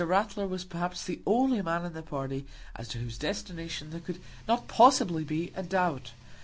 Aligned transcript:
Ratler 0.03 0.47
was 0.47 0.63
perhaps 0.65 1.03
the 1.05 1.21
only 1.27 1.61
man 1.61 1.85
in 1.85 1.93
the 1.93 2.01
party 2.01 2.47
as 2.75 2.87
to 2.87 2.97
whose 2.97 3.19
destination 3.19 3.91
there 3.91 3.99
could 3.99 4.19
not 4.47 4.67
possibly 4.67 5.23
be 5.23 5.53
a 5.55 5.61
doubt. 5.61 6.13